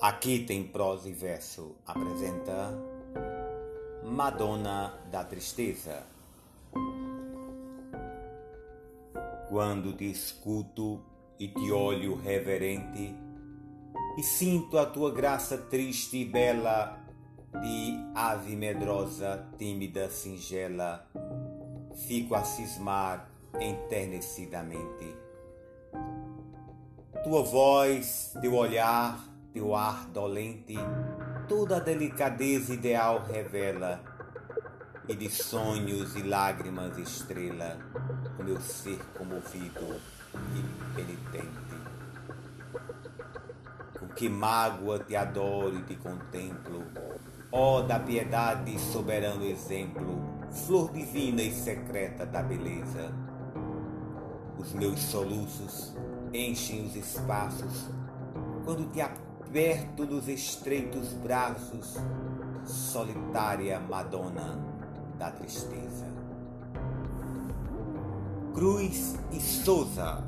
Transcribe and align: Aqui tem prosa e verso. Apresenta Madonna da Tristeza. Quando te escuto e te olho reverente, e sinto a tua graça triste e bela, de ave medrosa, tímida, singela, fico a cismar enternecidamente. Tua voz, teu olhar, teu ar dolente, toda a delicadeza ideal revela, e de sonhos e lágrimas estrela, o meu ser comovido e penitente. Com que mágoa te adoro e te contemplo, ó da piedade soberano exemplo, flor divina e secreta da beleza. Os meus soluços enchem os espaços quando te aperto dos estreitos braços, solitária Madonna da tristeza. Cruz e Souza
Aqui 0.00 0.40
tem 0.40 0.62
prosa 0.62 1.08
e 1.08 1.12
verso. 1.12 1.74
Apresenta 1.86 2.78
Madonna 4.04 4.92
da 5.10 5.24
Tristeza. 5.24 6.02
Quando 9.48 9.94
te 9.94 10.04
escuto 10.04 11.02
e 11.38 11.48
te 11.48 11.72
olho 11.72 12.14
reverente, 12.14 13.16
e 14.18 14.22
sinto 14.22 14.78
a 14.78 14.84
tua 14.84 15.10
graça 15.10 15.56
triste 15.56 16.18
e 16.18 16.24
bela, 16.26 16.98
de 17.62 17.98
ave 18.14 18.54
medrosa, 18.54 19.48
tímida, 19.56 20.10
singela, 20.10 21.08
fico 21.94 22.34
a 22.34 22.44
cismar 22.44 23.30
enternecidamente. 23.58 25.16
Tua 27.24 27.42
voz, 27.42 28.36
teu 28.40 28.54
olhar, 28.54 29.35
teu 29.56 29.74
ar 29.74 30.06
dolente, 30.08 30.74
toda 31.48 31.78
a 31.78 31.80
delicadeza 31.80 32.74
ideal 32.74 33.24
revela, 33.26 34.04
e 35.08 35.14
de 35.14 35.30
sonhos 35.30 36.14
e 36.14 36.22
lágrimas 36.22 36.98
estrela, 36.98 37.78
o 38.38 38.44
meu 38.44 38.60
ser 38.60 38.98
comovido 39.16 39.98
e 40.54 40.94
penitente. 40.94 41.74
Com 43.98 44.08
que 44.08 44.28
mágoa 44.28 44.98
te 44.98 45.16
adoro 45.16 45.78
e 45.78 45.82
te 45.84 45.96
contemplo, 45.96 46.84
ó 47.50 47.80
da 47.80 47.98
piedade 47.98 48.78
soberano 48.78 49.46
exemplo, 49.46 50.22
flor 50.52 50.92
divina 50.92 51.40
e 51.40 51.50
secreta 51.50 52.26
da 52.26 52.42
beleza. 52.42 53.10
Os 54.58 54.74
meus 54.74 55.00
soluços 55.00 55.96
enchem 56.34 56.84
os 56.84 56.94
espaços 56.94 57.88
quando 58.66 58.90
te 58.90 59.00
aperto 59.56 60.04
dos 60.04 60.28
estreitos 60.28 61.14
braços, 61.14 61.94
solitária 62.66 63.80
Madonna 63.80 64.58
da 65.18 65.30
tristeza. 65.30 66.04
Cruz 68.52 69.18
e 69.32 69.40
Souza 69.40 70.22